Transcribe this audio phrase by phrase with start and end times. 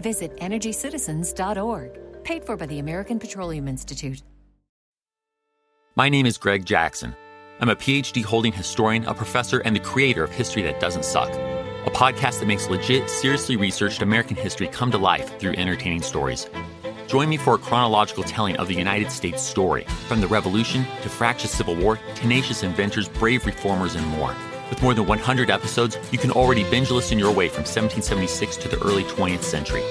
[0.00, 1.98] Visit EnergyCitizens.org.
[2.24, 4.22] Paid for by the American Petroleum Institute.
[5.96, 7.14] My name is Greg Jackson.
[7.60, 11.30] I'm a PhD holding historian, a professor, and the creator of History That Doesn't Suck,
[11.30, 16.48] a podcast that makes legit, seriously researched American history come to life through entertaining stories.
[17.06, 21.08] Join me for a chronological telling of the United States story, from the Revolution to
[21.08, 24.34] fractious Civil War, tenacious inventors, brave reformers, and more.
[24.74, 28.68] With more than 100 episodes, you can already binge listen your way from 1776 to
[28.68, 29.84] the early 20th century.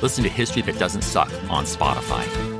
[0.00, 2.59] Listen to History That Doesn't Suck on Spotify.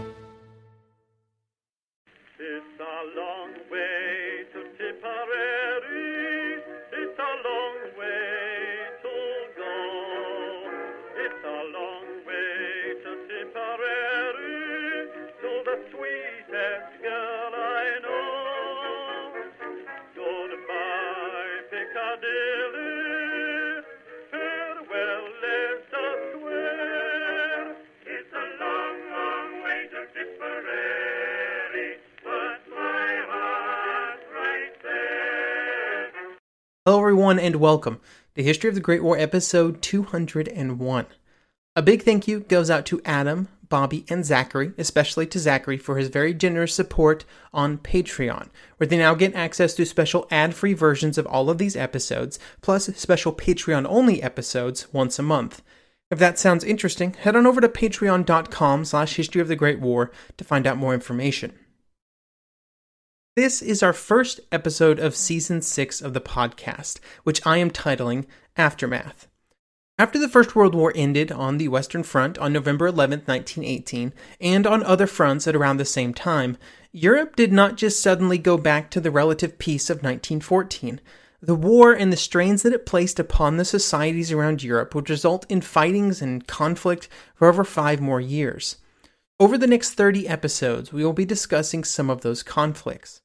[37.31, 38.00] Everyone, and welcome
[38.34, 41.06] to History of the Great War, episode 201.
[41.77, 45.97] A big thank you goes out to Adam, Bobby, and Zachary, especially to Zachary for
[45.97, 50.72] his very generous support on Patreon, where they now get access to special ad free
[50.72, 55.62] versions of all of these episodes, plus special Patreon only episodes once a month.
[56.11, 60.11] If that sounds interesting, head on over to patreon.com slash history of the Great War
[60.37, 61.53] to find out more information.
[63.36, 68.27] This is our first episode of season six of the podcast, which I am titling
[68.56, 69.28] Aftermath.
[69.97, 74.66] After the First World War ended on the Western Front on November 11, 1918, and
[74.66, 76.59] on other fronts at around the same time,
[76.91, 81.00] Europe did not just suddenly go back to the relative peace of 1914.
[81.41, 85.47] The war and the strains that it placed upon the societies around Europe would result
[85.49, 88.78] in fightings and conflict for over five more years.
[89.41, 93.22] Over the next 30 episodes, we will be discussing some of those conflicts.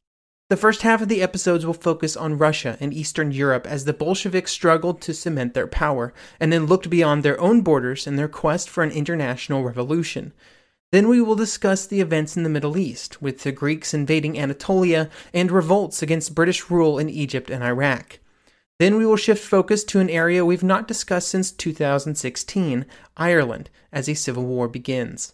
[0.48, 3.94] The first half of the episodes will focus on Russia and Eastern Europe as the
[3.94, 8.28] Bolsheviks struggled to cement their power, and then looked beyond their own borders in their
[8.28, 10.34] quest for an international revolution.
[10.92, 15.10] Then we will discuss the events in the Middle East, with the Greeks invading Anatolia
[15.34, 18.20] and revolts against British rule in Egypt and Iraq.
[18.78, 22.86] Then we will shift focus to an area we've not discussed since 2016
[23.18, 25.34] Ireland, as a civil war begins.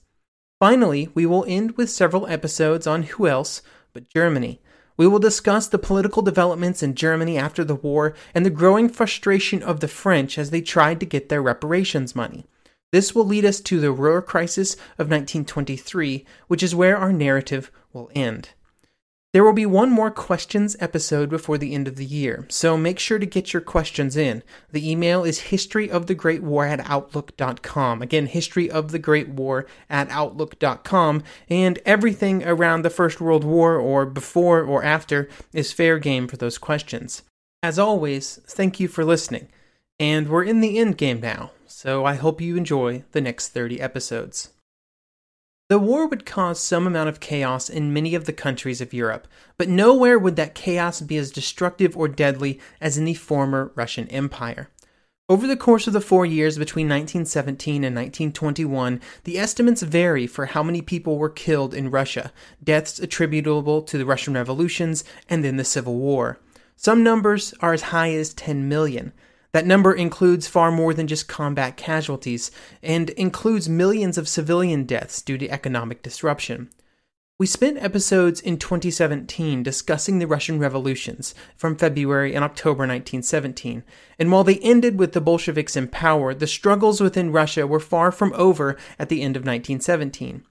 [0.58, 3.62] Finally, we will end with several episodes on who else
[3.92, 4.62] but Germany.
[5.02, 9.64] We will discuss the political developments in Germany after the war and the growing frustration
[9.64, 12.46] of the French as they tried to get their reparations money.
[12.92, 17.72] This will lead us to the Ruhr Crisis of 1923, which is where our narrative
[17.92, 18.50] will end.
[19.34, 23.00] There will be one more questions episode before the end of the year, so make
[23.00, 24.44] sure to get your questions in.
[24.74, 28.02] The email is historyofthegreatwar at outlook.com.
[28.02, 35.30] Again, historyofthegreatwar at outlook.com, and everything around the First World War or before or after
[35.54, 37.22] is fair game for those questions.
[37.64, 39.48] As always, thank you for listening.
[39.98, 43.80] And we're in the end game now, so I hope you enjoy the next 30
[43.80, 44.50] episodes.
[45.72, 49.26] The war would cause some amount of chaos in many of the countries of Europe,
[49.58, 54.10] but nowhere would that chaos be as destructive or deadly as in the former Russian
[54.10, 54.68] Empire.
[55.30, 60.48] Over the course of the four years between 1917 and 1921, the estimates vary for
[60.48, 65.56] how many people were killed in Russia, deaths attributable to the Russian revolutions and then
[65.56, 66.38] the Civil War.
[66.76, 69.14] Some numbers are as high as 10 million.
[69.54, 72.52] That number includes far more than just combat casualties,
[72.82, 76.70] and includes millions of civilian deaths due to economic disruption.
[77.42, 83.84] We spent episodes in 2017 discussing the Russian revolutions from February and October 1917,
[84.20, 88.12] and while they ended with the Bolsheviks in power, the struggles within Russia were far
[88.12, 90.44] from over at the end of 1917.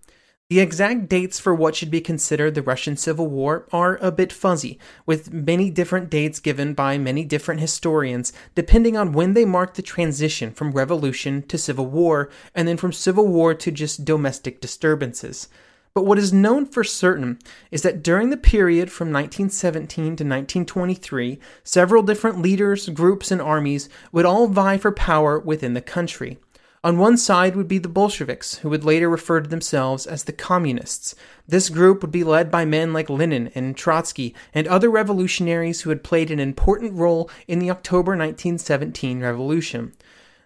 [0.51, 4.33] The exact dates for what should be considered the Russian Civil War are a bit
[4.33, 9.75] fuzzy, with many different dates given by many different historians, depending on when they mark
[9.75, 14.61] the transition from revolution to civil war, and then from civil war to just domestic
[14.61, 15.47] disturbances.
[15.95, 17.39] But what is known for certain
[17.71, 23.89] is that during the period from 1917 to 1923, several different leaders, groups, and armies
[24.11, 26.41] would all vie for power within the country.
[26.83, 30.33] On one side would be the Bolsheviks, who would later refer to themselves as the
[30.33, 31.15] Communists.
[31.47, 35.91] This group would be led by men like Lenin and Trotsky and other revolutionaries who
[35.91, 39.93] had played an important role in the October 1917 revolution.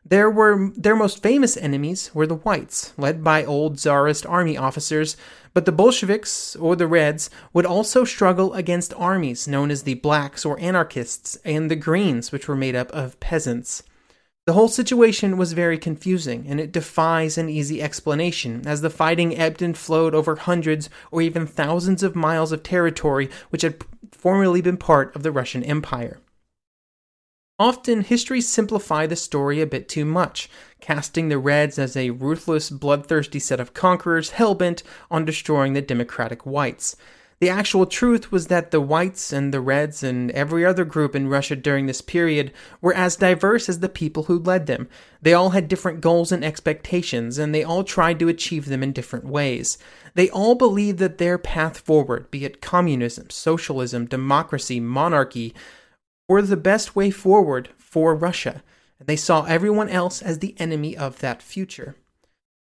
[0.05, 5.17] There were their most famous enemies were the whites, led by old czarist army officers,
[5.53, 10.45] but the Bolsheviks or the Reds would also struggle against armies known as the blacks
[10.45, 13.85] or anarchists and the greens, which were made up of peasants.
[14.47, 19.35] The whole situation was very confusing, and it defies an easy explanation, as the fighting
[19.39, 23.83] ebbed and flowed over hundreds or even thousands of miles of territory which had
[24.13, 26.21] formerly been part of the Russian Empire.
[27.59, 30.51] Often, histories simplify the story a bit too much,
[30.81, 35.81] casting the Reds as a ruthless, bloodthirsty set of conquerors hell bent on destroying the
[35.81, 36.97] democratic whites.
[37.45, 41.29] The actual truth was that the whites and the reds and every other group in
[41.29, 44.89] Russia during this period were as diverse as the people who led them.
[45.21, 48.95] They all had different goals and expectations, and they all tried to achieve them in
[48.95, 49.77] different ways.
[50.15, 55.53] They all believed that their path forward, be it communism, socialism, democracy, monarchy,
[56.27, 58.63] were the best way forward for Russia,
[58.99, 61.95] and they saw everyone else as the enemy of that future.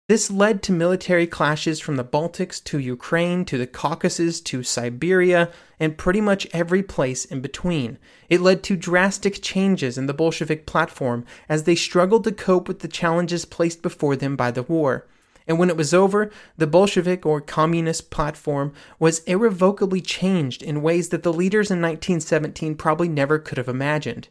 [0.09, 5.49] This led to military clashes from the Baltics to Ukraine to the Caucasus to Siberia
[5.79, 7.99] and pretty much every place in between.
[8.29, 12.81] It led to drastic changes in the Bolshevik platform as they struggled to cope with
[12.81, 15.07] the challenges placed before them by the war.
[15.47, 21.11] And when it was over, the Bolshevik or communist platform was irrevocably changed in ways
[21.11, 24.27] that the leaders in 1917 probably never could have imagined.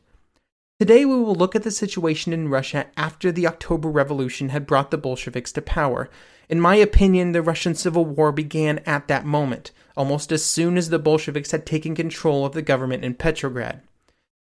[0.81, 4.89] Today, we will look at the situation in Russia after the October Revolution had brought
[4.89, 6.09] the Bolsheviks to power.
[6.49, 10.89] In my opinion, the Russian Civil War began at that moment, almost as soon as
[10.89, 13.81] the Bolsheviks had taken control of the government in Petrograd.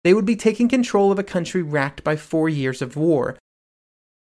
[0.03, 3.37] They would be taking control of a country racked by four years of war,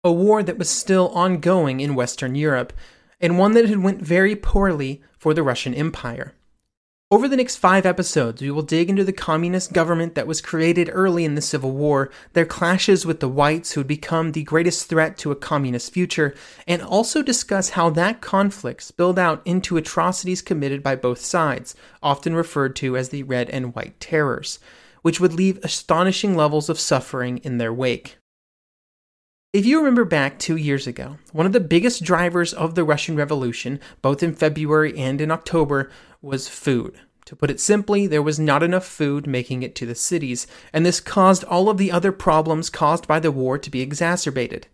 [0.05, 2.75] a war that was still ongoing in Western Europe,
[3.23, 6.35] and one that had went very poorly for the Russian Empire.
[7.09, 10.91] Over the next five episodes, we will dig into the communist government that was created
[10.93, 14.89] early in the Civil War, their clashes with the whites who would become the greatest
[14.89, 16.35] threat to a communist future,
[16.67, 22.35] and also discuss how that conflict spilled out into atrocities committed by both sides, often
[22.35, 24.59] referred to as the Red and White Terrors,
[25.03, 28.19] which would leave astonishing levels of suffering in their wake.
[29.53, 33.17] If you remember back two years ago, one of the biggest drivers of the Russian
[33.17, 35.91] Revolution, both in February and in October,
[36.21, 36.99] was food.
[37.27, 40.85] To put it simply, there was not enough food making it to the cities, and
[40.85, 44.67] this caused all of the other problems caused by the war to be exacerbated.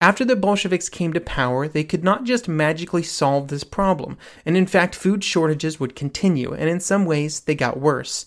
[0.00, 4.56] After the Bolsheviks came to power, they could not just magically solve this problem, and
[4.56, 8.26] in fact, food shortages would continue, and in some ways, they got worse.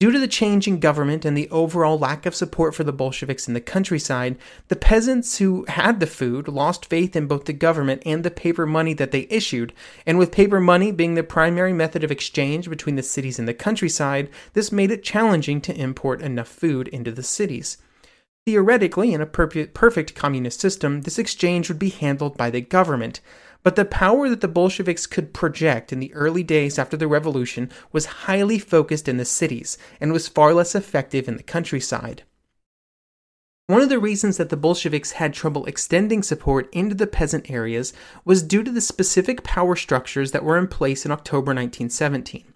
[0.00, 3.46] Due to the change in government and the overall lack of support for the Bolsheviks
[3.46, 4.38] in the countryside,
[4.68, 8.64] the peasants who had the food lost faith in both the government and the paper
[8.64, 9.74] money that they issued,
[10.06, 13.52] and with paper money being the primary method of exchange between the cities and the
[13.52, 17.76] countryside, this made it challenging to import enough food into the cities.
[18.46, 23.20] Theoretically, in a perfect communist system, this exchange would be handled by the government,
[23.62, 27.70] but the power that the Bolsheviks could project in the early days after the revolution
[27.92, 32.22] was highly focused in the cities and was far less effective in the countryside.
[33.66, 37.92] One of the reasons that the Bolsheviks had trouble extending support into the peasant areas
[38.24, 42.49] was due to the specific power structures that were in place in October 1917.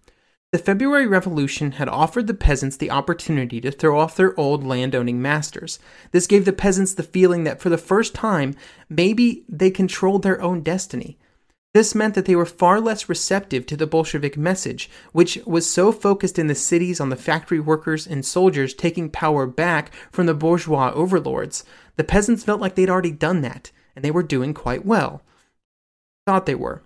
[0.54, 5.20] The February Revolution had offered the peasants the opportunity to throw off their old landowning
[5.20, 5.80] masters.
[6.12, 8.54] This gave the peasants the feeling that for the first time,
[8.88, 11.18] maybe they controlled their own destiny.
[11.72, 15.90] This meant that they were far less receptive to the Bolshevik message, which was so
[15.90, 20.34] focused in the cities on the factory workers and soldiers taking power back from the
[20.34, 21.64] bourgeois overlords.
[21.96, 25.20] The peasants felt like they'd already done that, and they were doing quite well.
[26.28, 26.84] Thought they were.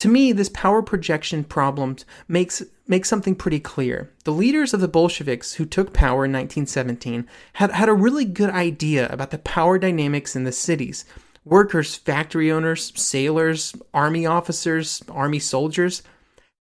[0.00, 1.96] To me, this power projection problem
[2.28, 4.10] makes, makes something pretty clear.
[4.24, 8.50] The leaders of the Bolsheviks who took power in 1917 had, had a really good
[8.50, 11.04] idea about the power dynamics in the cities.
[11.44, 16.02] Workers, factory owners, sailors, army officers, army soldiers.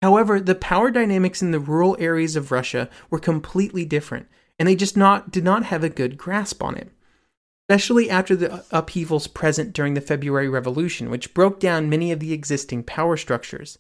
[0.03, 4.27] However, the power dynamics in the rural areas of Russia were completely different,
[4.59, 6.91] and they just not, did not have a good grasp on it
[7.69, 12.33] especially after the upheavals present during the February Revolution, which broke down many of the
[12.33, 13.79] existing power structures.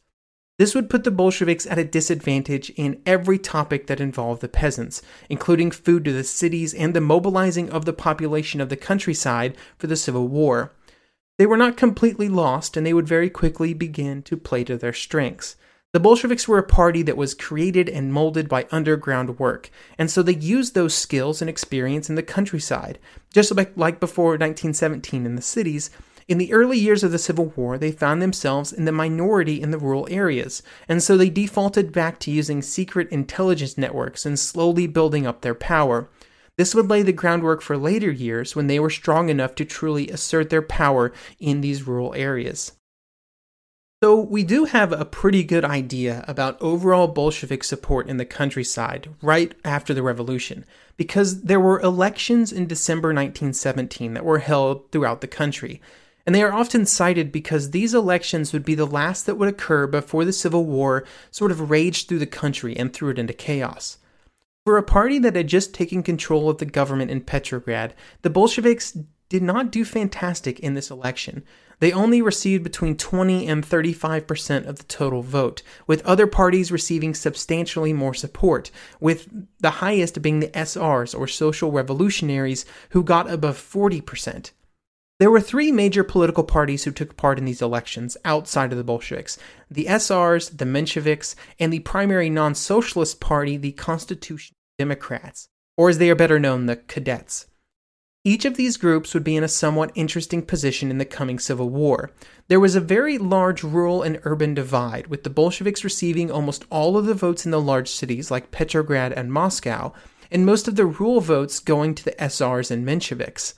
[0.56, 5.02] This would put the Bolsheviks at a disadvantage in every topic that involved the peasants,
[5.28, 9.88] including food to the cities and the mobilizing of the population of the countryside for
[9.88, 10.72] the Civil War.
[11.38, 14.92] They were not completely lost, and they would very quickly begin to play to their
[14.92, 15.56] strengths.
[15.92, 20.22] The Bolsheviks were a party that was created and molded by underground work, and so
[20.22, 23.00] they used those skills and experience in the countryside.
[23.32, 25.90] Just like, before 1917 in the cities,
[26.26, 29.70] in the early years of the Civil War, they found themselves in the minority in
[29.70, 34.86] the rural areas, and so they defaulted back to using secret intelligence networks and slowly
[34.86, 36.08] building up their power.
[36.56, 40.08] This would lay the groundwork for later years when they were strong enough to truly
[40.08, 42.72] assert their power in these rural areas.
[44.02, 49.08] So, we do have a pretty good idea about overall Bolshevik support in the countryside
[49.22, 50.64] right after the revolution,
[50.96, 55.80] because there were elections in December 1917 that were held throughout the country.
[56.26, 59.86] And they are often cited because these elections would be the last that would occur
[59.86, 63.98] before the Civil War sort of raged through the country and threw it into chaos.
[64.64, 68.96] For a party that had just taken control of the government in Petrograd, the Bolsheviks
[69.28, 71.42] did not do fantastic in this election.
[71.80, 77.14] They only received between 20 and 35% of the total vote, with other parties receiving
[77.14, 79.28] substantially more support, with
[79.60, 84.52] the highest being the SRs or Social Revolutionaries, who got above 40%.
[85.20, 88.84] There were three major political parties who took part in these elections outside of the
[88.84, 89.38] Bolsheviks
[89.70, 95.98] the SRs, the Mensheviks, and the primary non socialist party, the Constitutional Democrats, or as
[95.98, 97.46] they are better known, the Cadets.
[98.26, 101.68] Each of these groups would be in a somewhat interesting position in the coming Civil
[101.68, 102.10] War.
[102.48, 106.96] There was a very large rural and urban divide, with the Bolsheviks receiving almost all
[106.96, 109.92] of the votes in the large cities like Petrograd and Moscow,
[110.30, 113.54] and most of the rural votes going to the SRs and Mensheviks.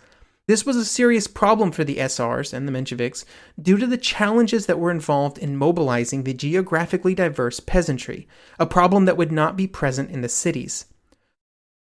[0.48, 3.24] This was a serious problem for the SRs and the Mensheviks
[3.60, 9.06] due to the challenges that were involved in mobilizing the geographically diverse peasantry, a problem
[9.06, 10.86] that would not be present in the cities.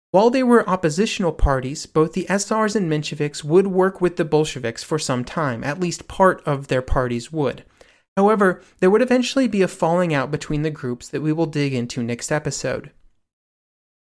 [0.10, 4.84] While they were oppositional parties, both the SRs and Mensheviks would work with the Bolsheviks
[4.84, 7.64] for some time, at least part of their parties would.
[8.16, 11.74] However, there would eventually be a falling out between the groups that we will dig
[11.74, 12.90] into next episode.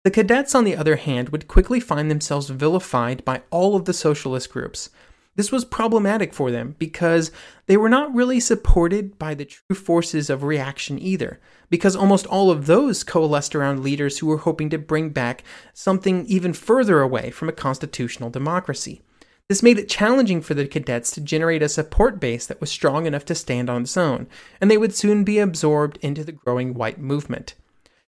[0.04, 3.92] The cadets, on the other hand, would quickly find themselves vilified by all of the
[3.92, 4.90] socialist groups.
[5.36, 7.30] This was problematic for them because
[7.66, 11.40] they were not really supported by the true forces of reaction either,
[11.70, 16.26] because almost all of those coalesced around leaders who were hoping to bring back something
[16.26, 19.02] even further away from a constitutional democracy.
[19.48, 23.06] This made it challenging for the cadets to generate a support base that was strong
[23.06, 24.26] enough to stand on its own,
[24.60, 27.54] and they would soon be absorbed into the growing white movement.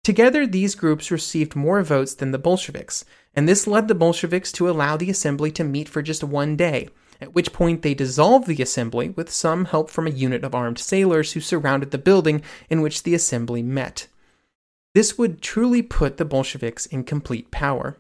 [0.08, 3.04] Together, these groups received more votes than the Bolsheviks,
[3.36, 6.88] and this led the Bolsheviks to allow the assembly to meet for just one day,
[7.20, 10.80] at which point they dissolved the assembly with some help from a unit of armed
[10.80, 14.08] sailors who surrounded the building in which the assembly met.
[14.96, 17.98] This would truly put the Bolsheviks in complete power.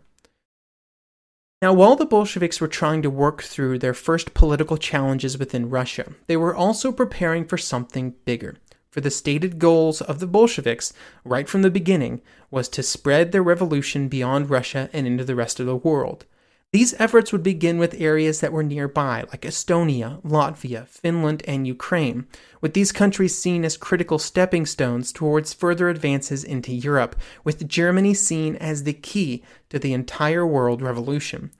[1.61, 6.13] Now, while the Bolsheviks were trying to work through their first political challenges within Russia,
[6.27, 8.55] they were also preparing for something bigger.
[8.89, 13.43] For the stated goals of the Bolsheviks, right from the beginning, was to spread their
[13.43, 16.25] revolution beyond Russia and into the rest of the world.
[16.73, 22.27] These efforts would begin with areas that were nearby, like Estonia, Latvia, Finland, and Ukraine,
[22.59, 27.15] with these countries seen as critical stepping stones towards further advances into Europe,
[27.45, 31.51] with Germany seen as the key to the entire world revolution.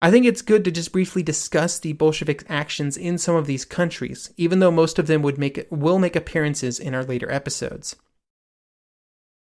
[0.00, 3.64] I think it's good to just briefly discuss the Bolshevik actions in some of these
[3.64, 7.96] countries, even though most of them would make will make appearances in our later episodes.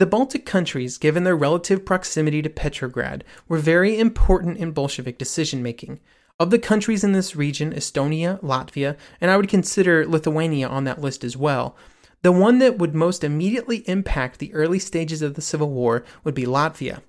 [0.01, 5.63] The Baltic countries, given their relative proximity to Petrograd, were very important in Bolshevik decision
[5.63, 6.01] making.
[6.41, 11.01] Of the countries in this region, Estonia, Latvia, and I would consider Lithuania on that
[11.01, 11.77] list as well,
[12.23, 16.35] the one that would most immediately impact the early stages of the Civil War would
[16.35, 17.03] be Latvia.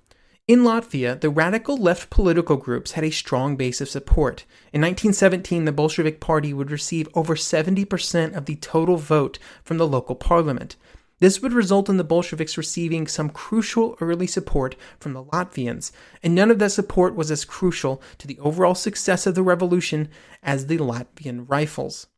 [0.46, 4.44] In Latvia, the radical left political groups had a strong base of support.
[4.74, 9.86] In 1917, the Bolshevik Party would receive over 70% of the total vote from the
[9.86, 10.76] local parliament.
[11.18, 16.34] This would result in the Bolsheviks receiving some crucial early support from the Latvians, and
[16.34, 20.10] none of that support was as crucial to the overall success of the revolution
[20.42, 22.08] as the Latvian Rifles.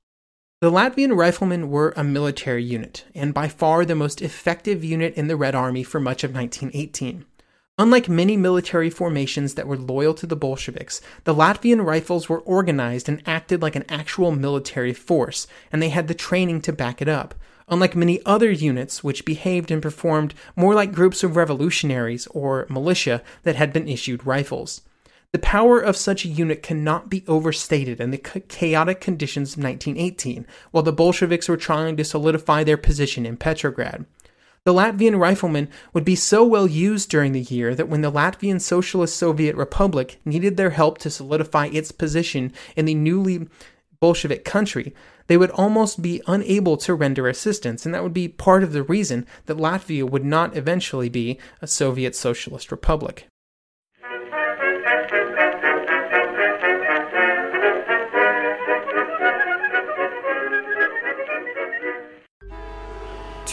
[0.60, 5.28] The Latvian riflemen were a military unit, and by far the most effective unit in
[5.28, 7.24] the Red Army for much of 1918.
[7.78, 13.08] Unlike many military formations that were loyal to the Bolsheviks, the Latvian Rifles were organized
[13.08, 17.08] and acted like an actual military force, and they had the training to back it
[17.08, 17.34] up
[17.68, 23.22] unlike many other units which behaved and performed more like groups of revolutionaries or militia
[23.42, 24.82] that had been issued rifles.
[25.32, 30.46] The power of such a unit cannot be overstated in the chaotic conditions of 1918,
[30.70, 34.06] while the Bolsheviks were trying to solidify their position in Petrograd.
[34.66, 38.60] The Latvian riflemen would be so well used during the year that when the Latvian
[38.60, 43.46] Socialist Soviet Republic needed their help to solidify its position in the newly
[44.00, 44.92] Bolshevik country,
[45.28, 48.82] they would almost be unable to render assistance, and that would be part of the
[48.82, 53.28] reason that Latvia would not eventually be a Soviet Socialist Republic.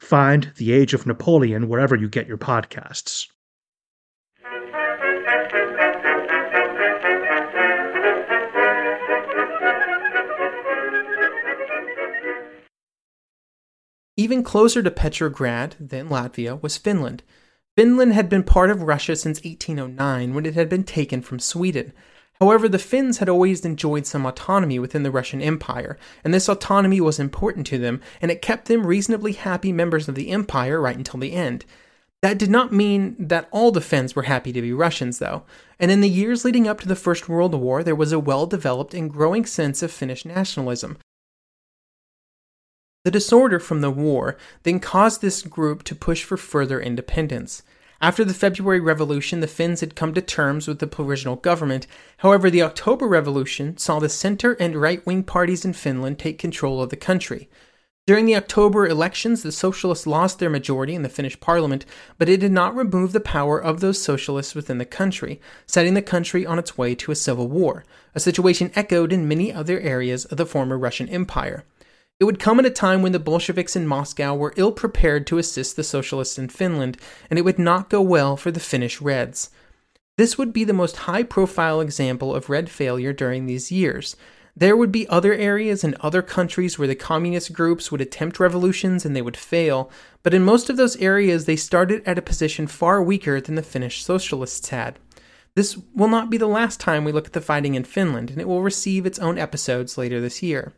[0.00, 3.28] Find The Age of Napoleon wherever you get your podcasts.
[14.16, 17.22] Even closer to Petrograd than Latvia was Finland.
[17.76, 21.92] Finland had been part of Russia since 1809 when it had been taken from Sweden.
[22.40, 26.98] However, the Finns had always enjoyed some autonomy within the Russian Empire, and this autonomy
[27.00, 30.96] was important to them, and it kept them reasonably happy members of the empire right
[30.96, 31.66] until the end.
[32.22, 35.42] That did not mean that all the Finns were happy to be Russians, though,
[35.78, 38.46] and in the years leading up to the First World War, there was a well
[38.46, 40.98] developed and growing sense of Finnish nationalism.
[43.04, 47.62] The disorder from the war then caused this group to push for further independence.
[48.02, 51.86] After the February Revolution, the Finns had come to terms with the provisional government.
[52.18, 56.82] However, the October Revolution saw the center and right wing parties in Finland take control
[56.82, 57.50] of the country.
[58.06, 61.84] During the October elections, the socialists lost their majority in the Finnish parliament,
[62.16, 66.00] but it did not remove the power of those socialists within the country, setting the
[66.00, 67.84] country on its way to a civil war,
[68.14, 71.64] a situation echoed in many other areas of the former Russian Empire.
[72.20, 75.38] It would come at a time when the Bolsheviks in Moscow were ill prepared to
[75.38, 76.98] assist the socialists in Finland,
[77.30, 79.48] and it would not go well for the Finnish Reds.
[80.18, 84.16] This would be the most high profile example of Red failure during these years.
[84.54, 89.06] There would be other areas and other countries where the communist groups would attempt revolutions
[89.06, 89.90] and they would fail,
[90.22, 93.62] but in most of those areas they started at a position far weaker than the
[93.62, 94.98] Finnish socialists had.
[95.54, 98.42] This will not be the last time we look at the fighting in Finland, and
[98.42, 100.74] it will receive its own episodes later this year.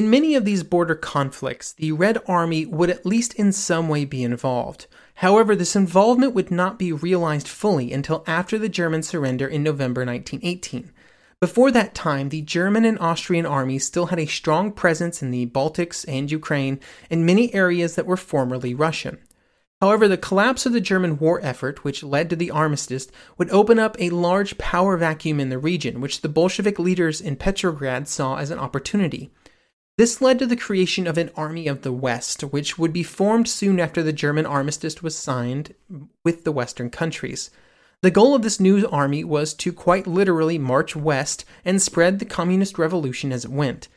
[0.00, 4.06] In many of these border conflicts, the Red Army would at least in some way
[4.06, 4.86] be involved.
[5.16, 10.06] However, this involvement would not be realized fully until after the German surrender in November
[10.06, 10.90] 1918.
[11.38, 15.44] Before that time, the German and Austrian armies still had a strong presence in the
[15.44, 19.18] Baltics and Ukraine and many areas that were formerly Russian.
[19.82, 23.78] However, the collapse of the German war effort, which led to the armistice, would open
[23.78, 28.36] up a large power vacuum in the region, which the Bolshevik leaders in Petrograd saw
[28.36, 29.30] as an opportunity.
[30.00, 33.46] This led to the creation of an Army of the West, which would be formed
[33.46, 35.74] soon after the German armistice was signed
[36.24, 37.50] with the Western countries.
[38.00, 42.24] The goal of this new army was to quite literally march west and spread the
[42.24, 43.88] communist revolution as it went.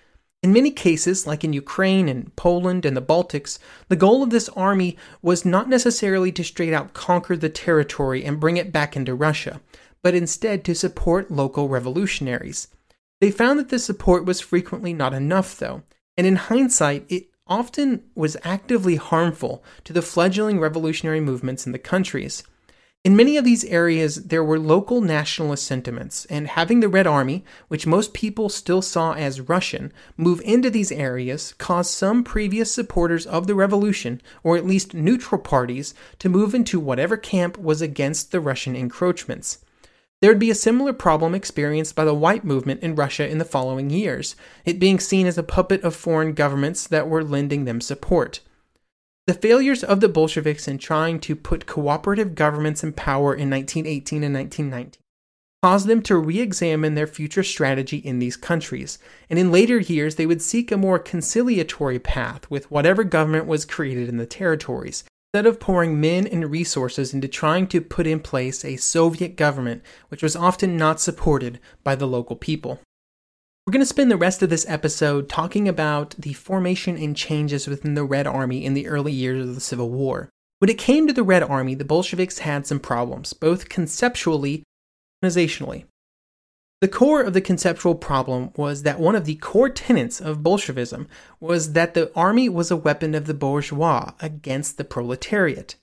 [0.41, 4.49] In many cases, like in Ukraine and Poland and the Baltics, the goal of this
[4.49, 9.15] army was not necessarily to straight out conquer the territory and bring it back into
[9.15, 9.61] Russia,
[10.01, 12.67] but instead to support local revolutionaries.
[13.21, 15.83] They found that this support was frequently not enough, though,
[16.17, 21.79] and in hindsight, it often was actively harmful to the fledgling revolutionary movements in the
[21.79, 22.43] countries.
[23.03, 27.43] In many of these areas, there were local nationalist sentiments, and having the Red Army,
[27.67, 33.25] which most people still saw as Russian, move into these areas caused some previous supporters
[33.25, 38.31] of the revolution, or at least neutral parties, to move into whatever camp was against
[38.31, 39.62] the Russian encroachments.
[40.23, 43.43] There would be a similar problem experienced by the white movement in Russia in the
[43.43, 47.81] following years, it being seen as a puppet of foreign governments that were lending them
[47.81, 48.39] support.
[49.27, 54.23] The failures of the Bolsheviks in trying to put cooperative governments in power in 1918
[54.23, 55.01] and 1919
[55.61, 60.15] caused them to re examine their future strategy in these countries, and in later years
[60.15, 65.03] they would seek a more conciliatory path with whatever government was created in the territories,
[65.33, 69.81] instead of pouring men and resources into trying to put in place a Soviet government
[70.09, 72.79] which was often not supported by the local people.
[73.65, 77.65] We're going to spend the rest of this episode talking about the formation and changes
[77.65, 80.29] within the Red Army in the early years of the Civil War.
[80.59, 84.61] When it came to the Red Army, the Bolsheviks had some problems, both conceptually
[85.23, 85.85] and organizationally.
[86.83, 91.07] The core of the conceptual problem was that one of the core tenets of Bolshevism
[91.39, 95.77] was that the army was a weapon of the bourgeois against the proletariat.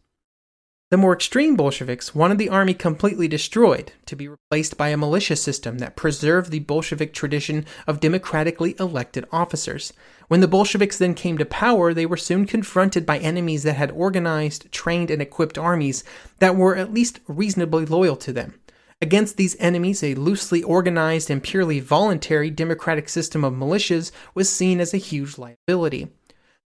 [0.91, 5.37] The more extreme Bolsheviks wanted the army completely destroyed, to be replaced by a militia
[5.37, 9.95] system that preserved the Bolshevik tradition of democratically elected officers.
[10.29, 13.91] When the Bolsheviks then came to power, they were soon confronted by enemies that had
[13.93, 16.05] organized, trained, and equipped armies
[16.41, 18.60] that were at least reasonably loyal to them.
[19.03, 24.79] Against these enemies, a loosely organized and purely voluntary democratic system of militias was seen
[24.79, 26.09] as a huge liability.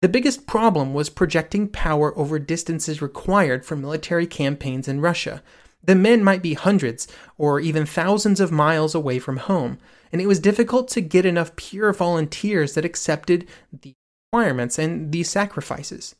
[0.00, 5.42] The biggest problem was projecting power over distances required for military campaigns in Russia.
[5.82, 9.78] The men might be hundreds or even thousands of miles away from home,
[10.12, 13.94] and it was difficult to get enough pure volunteers that accepted the
[14.32, 16.14] requirements and these sacrifices.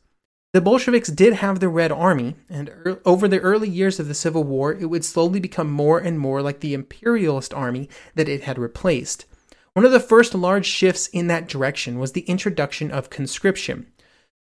[0.53, 4.13] The Bolsheviks did have the Red Army, and er- over the early years of the
[4.13, 8.43] Civil War, it would slowly become more and more like the imperialist army that it
[8.43, 9.25] had replaced.
[9.73, 13.87] One of the first large shifts in that direction was the introduction of conscription.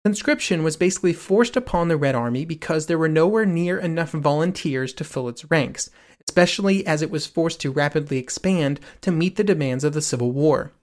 [0.04, 4.92] Conscription was basically forced upon the Red Army because there were nowhere near enough volunteers
[4.96, 5.90] to fill its ranks,
[6.28, 10.34] especially as it was forced to rapidly expand to meet the demands of the Civil
[10.34, 10.74] War.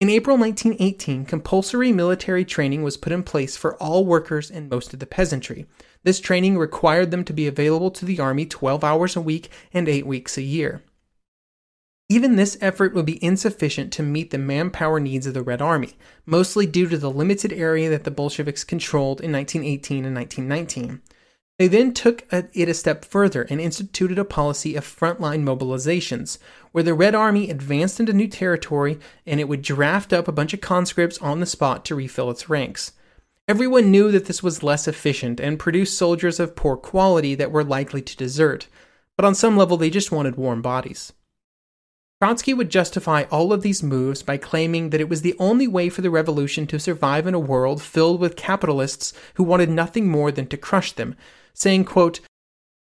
[0.00, 4.92] In April 1918, compulsory military training was put in place for all workers and most
[4.92, 5.66] of the peasantry.
[6.02, 9.88] This training required them to be available to the Army 12 hours a week and
[9.88, 10.82] 8 weeks a year.
[12.10, 15.94] Even this effort would be insufficient to meet the manpower needs of the Red Army,
[16.26, 21.00] mostly due to the limited area that the Bolsheviks controlled in 1918 and 1919.
[21.56, 26.38] They then took it a step further and instituted a policy of frontline mobilizations,
[26.72, 30.52] where the Red Army advanced into new territory and it would draft up a bunch
[30.52, 32.92] of conscripts on the spot to refill its ranks.
[33.46, 37.62] Everyone knew that this was less efficient and produced soldiers of poor quality that were
[37.62, 38.66] likely to desert,
[39.16, 41.12] but on some level they just wanted warm bodies.
[42.20, 45.88] Trotsky would justify all of these moves by claiming that it was the only way
[45.88, 50.32] for the revolution to survive in a world filled with capitalists who wanted nothing more
[50.32, 51.14] than to crush them,
[51.54, 52.20] saying, quote,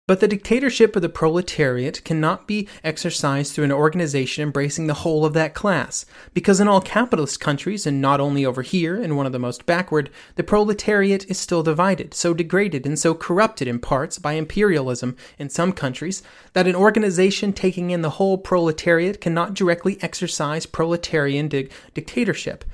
[0.08, 5.24] but the dictatorship of the proletariat cannot be exercised through an organization embracing the whole
[5.24, 6.04] of that class,
[6.34, 9.64] because in all capitalist countries, and not only over here, in one of the most
[9.64, 15.16] backward, the proletariat is still divided, so degraded and so corrupted in parts by imperialism
[15.38, 16.20] in some countries,
[16.52, 22.64] that an organization taking in the whole proletariat cannot directly exercise proletarian di- dictatorship.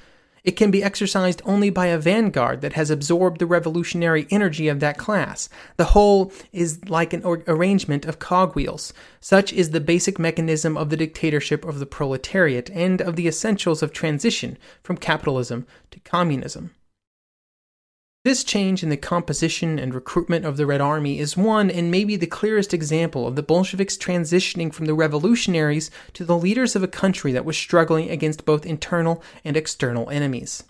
[0.44, 4.80] It can be exercised only by a vanguard that has absorbed the revolutionary energy of
[4.80, 5.48] that class.
[5.76, 8.92] The whole is like an or- arrangement of cogwheels.
[9.20, 13.82] Such is the basic mechanism of the dictatorship of the proletariat and of the essentials
[13.82, 16.70] of transition from capitalism to communism.
[18.28, 22.14] This change in the composition and recruitment of the Red Army is one and maybe
[22.14, 26.88] the clearest example of the Bolsheviks transitioning from the revolutionaries to the leaders of a
[26.88, 30.64] country that was struggling against both internal and external enemies.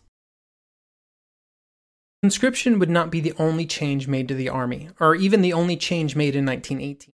[2.22, 5.76] Conscription would not be the only change made to the army, or even the only
[5.76, 7.12] change made in 1918.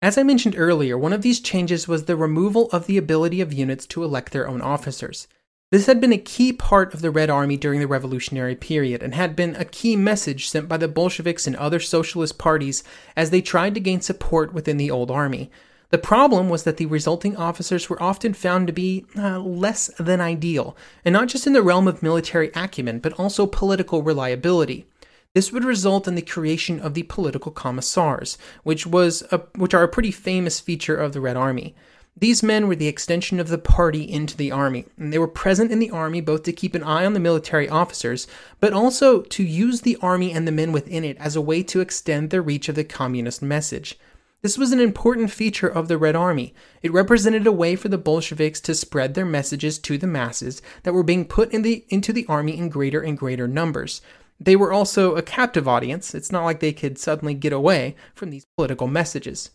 [0.00, 3.52] As I mentioned earlier, one of these changes was the removal of the ability of
[3.52, 5.26] units to elect their own officers.
[5.70, 9.14] This had been a key part of the Red Army during the revolutionary period and
[9.14, 12.84] had been a key message sent by the Bolsheviks and other socialist parties
[13.16, 15.50] as they tried to gain support within the old army.
[15.90, 20.20] The problem was that the resulting officers were often found to be uh, less than
[20.20, 24.86] ideal, and not just in the realm of military acumen, but also political reliability.
[25.34, 29.82] This would result in the creation of the political commissars, which was a, which are
[29.82, 31.74] a pretty famous feature of the Red Army.
[32.16, 35.72] These men were the extension of the party into the army, and they were present
[35.72, 38.28] in the army both to keep an eye on the military officers,
[38.60, 41.80] but also to use the army and the men within it as a way to
[41.80, 43.98] extend the reach of the communist message.
[44.42, 46.54] This was an important feature of the Red Army.
[46.82, 50.92] It represented a way for the Bolsheviks to spread their messages to the masses that
[50.92, 54.02] were being put in the, into the army in greater and greater numbers.
[54.38, 56.14] They were also a captive audience.
[56.14, 59.50] It's not like they could suddenly get away from these political messages.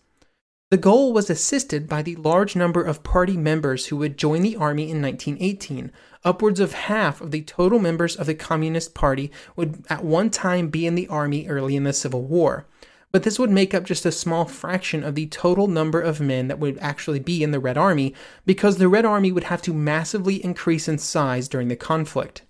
[0.72, 4.56] The goal was assisted by the large number of party members who would join the
[4.56, 5.92] army in 1918.
[6.24, 10.68] Upwards of half of the total members of the Communist Party would at one time
[10.68, 12.68] be in the army early in the Civil War.
[13.12, 16.50] But this would make up just a small fraction of the total number of men
[16.50, 18.14] that would actually be in the Red Army,
[18.46, 22.44] because the Red Army would have to massively increase in size during the conflict.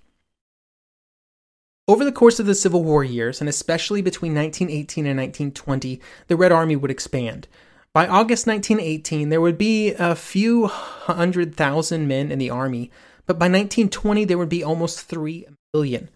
[1.88, 6.36] Over the course of the Civil War years, and especially between 1918 and 1920, the
[6.36, 7.48] Red Army would expand.
[7.92, 12.92] By August 1918, there would be a few hundred thousand men in the army,
[13.26, 16.12] but by 1920, there would be almost 3 million.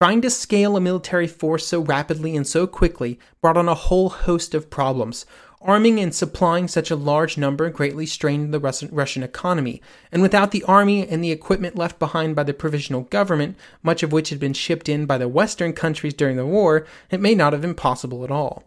[0.00, 4.08] Trying to scale a military force so rapidly and so quickly brought on a whole
[4.08, 5.24] host of problems.
[5.60, 9.80] Arming and supplying such a large number greatly strained the Russian economy,
[10.10, 14.10] and without the army and the equipment left behind by the provisional government, much of
[14.10, 17.52] which had been shipped in by the Western countries during the war, it may not
[17.52, 18.64] have been possible at all.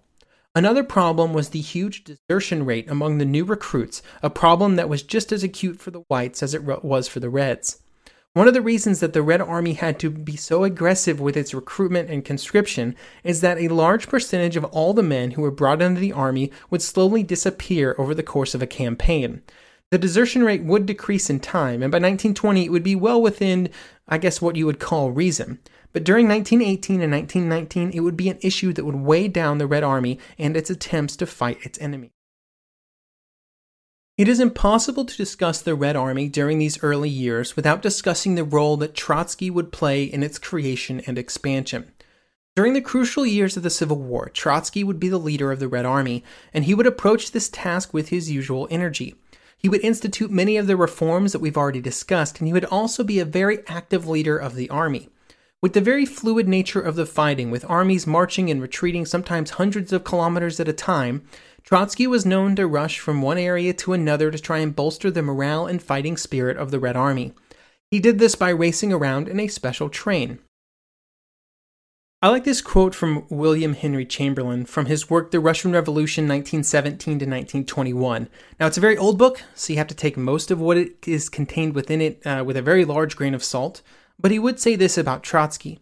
[0.58, 5.04] Another problem was the huge desertion rate among the new recruits, a problem that was
[5.04, 7.82] just as acute for the whites as it was for the reds.
[8.32, 11.54] One of the reasons that the Red Army had to be so aggressive with its
[11.54, 15.82] recruitment and conscription is that a large percentage of all the men who were brought
[15.82, 19.42] into the army would slowly disappear over the course of a campaign.
[19.92, 23.70] The desertion rate would decrease in time, and by 1920 it would be well within,
[24.08, 25.60] I guess, what you would call reason.
[25.96, 29.66] But during 1918 and 1919, it would be an issue that would weigh down the
[29.66, 32.12] Red Army and its attempts to fight its enemy.
[34.18, 38.44] It is impossible to discuss the Red Army during these early years without discussing the
[38.44, 41.94] role that Trotsky would play in its creation and expansion.
[42.58, 45.70] During the crucial years of the Civil War, Trotsky would be the leader of the
[45.70, 49.16] Red Army, and he would approach this task with his usual energy.
[49.58, 53.02] He would institute many of the reforms that we've already discussed, and he would also
[53.02, 55.10] be a very active leader of the army.
[55.66, 59.92] With the very fluid nature of the fighting, with armies marching and retreating sometimes hundreds
[59.92, 61.24] of kilometers at a time,
[61.64, 65.24] Trotsky was known to rush from one area to another to try and bolster the
[65.24, 67.34] morale and fighting spirit of the Red Army.
[67.90, 70.38] He did this by racing around in a special train.
[72.22, 77.06] I like this quote from William Henry Chamberlin from his work The Russian Revolution 1917
[77.18, 78.30] to 1921.
[78.60, 81.08] Now, it's a very old book, so you have to take most of what it
[81.08, 83.82] is contained within it uh, with a very large grain of salt.
[84.20, 85.80] But he would say this about Trotsky.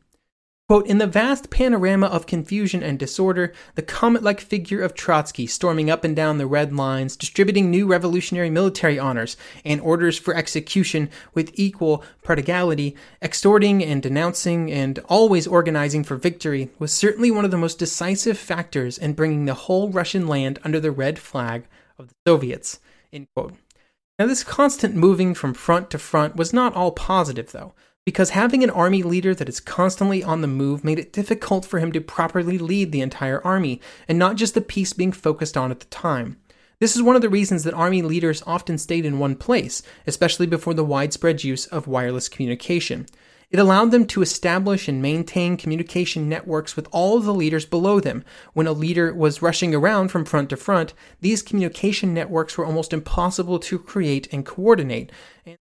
[0.69, 5.45] Quote, in the vast panorama of confusion and disorder, the comet like figure of Trotsky
[5.45, 10.33] storming up and down the red lines, distributing new revolutionary military honors and orders for
[10.33, 17.43] execution with equal prodigality, extorting and denouncing and always organizing for victory, was certainly one
[17.43, 21.67] of the most decisive factors in bringing the whole Russian land under the red flag
[21.99, 22.79] of the Soviets.
[23.11, 27.73] Now, this constant moving from front to front was not all positive, though
[28.05, 31.79] because having an army leader that is constantly on the move made it difficult for
[31.79, 35.71] him to properly lead the entire army, and not just the piece being focused on
[35.71, 36.37] at the time.
[36.79, 40.47] This is one of the reasons that army leaders often stayed in one place, especially
[40.47, 43.05] before the widespread use of wireless communication.
[43.49, 47.99] It allowed them to establish and maintain communication networks with all of the leaders below
[47.99, 48.25] them.
[48.53, 52.91] When a leader was rushing around from front to front, these communication networks were almost
[52.91, 55.11] impossible to create and coordinate.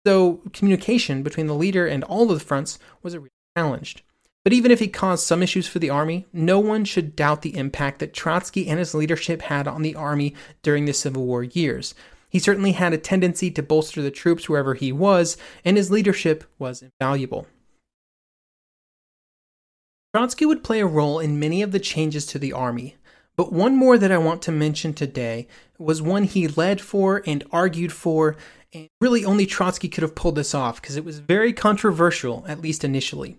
[0.09, 4.03] So communication between the leader and all of the fronts was a real challenge.
[4.43, 7.55] But even if he caused some issues for the army, no one should doubt the
[7.55, 11.95] impact that Trotsky and his leadership had on the army during the Civil War years.
[12.31, 16.43] He certainly had a tendency to bolster the troops wherever he was, and his leadership
[16.59, 17.47] was invaluable.
[20.15, 22.97] Trotsky would play a role in many of the changes to the army,
[23.37, 25.47] but one more that I want to mention today
[25.79, 28.37] was one he led for and argued for
[28.73, 32.61] and really, only Trotsky could have pulled this off because it was very controversial, at
[32.61, 33.39] least initially.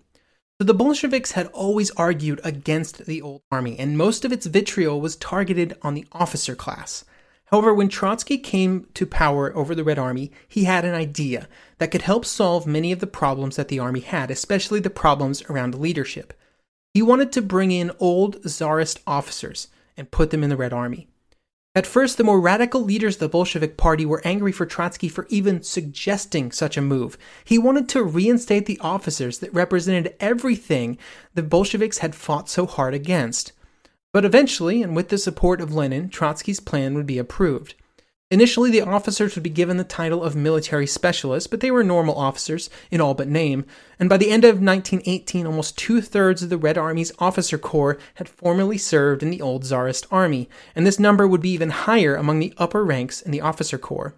[0.60, 5.00] So the Bolsheviks had always argued against the old army, and most of its vitriol
[5.00, 7.04] was targeted on the officer class.
[7.46, 11.90] However, when Trotsky came to power over the Red Army, he had an idea that
[11.90, 15.74] could help solve many of the problems that the army had, especially the problems around
[15.74, 16.32] leadership.
[16.94, 21.08] He wanted to bring in old czarist officers and put them in the Red Army.
[21.72, 25.26] At first, the more radical leaders of the Bolshevik Party were angry for Trotsky for
[25.28, 27.16] even suggesting such a move.
[27.44, 30.98] He wanted to reinstate the officers that represented everything
[31.34, 33.52] the Bolsheviks had fought so hard against.
[34.12, 37.76] But eventually, and with the support of Lenin, Trotsky's plan would be approved.
[38.32, 42.14] Initially, the officers would be given the title of military specialists, but they were normal
[42.14, 43.66] officers in all but name,
[43.98, 47.98] and by the end of 1918, almost two thirds of the Red Army's officer corps
[48.14, 52.14] had formerly served in the old Tsarist army, and this number would be even higher
[52.14, 54.14] among the upper ranks in the officer corps.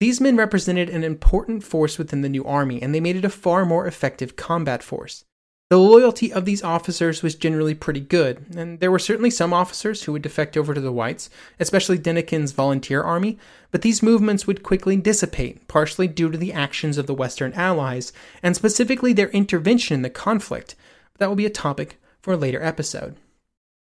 [0.00, 3.30] These men represented an important force within the new army, and they made it a
[3.30, 5.24] far more effective combat force.
[5.72, 10.02] The loyalty of these officers was generally pretty good, and there were certainly some officers
[10.02, 13.38] who would defect over to the whites, especially Denikin's volunteer army,
[13.70, 18.12] but these movements would quickly dissipate, partially due to the actions of the Western Allies,
[18.42, 20.74] and specifically their intervention in the conflict.
[21.16, 23.16] That will be a topic for a later episode.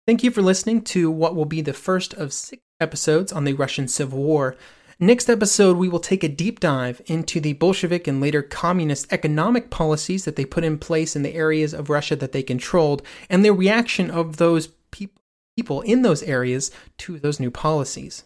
[0.05, 3.53] Thank you for listening to what will be the first of six episodes on the
[3.53, 4.55] Russian Civil War.
[5.03, 9.71] Next episode, we will take a deep dive into the Bolshevik and later communist economic
[9.71, 13.43] policies that they put in place in the areas of Russia that they controlled and
[13.43, 15.17] the reaction of those peop-
[15.55, 18.25] people in those areas to those new policies.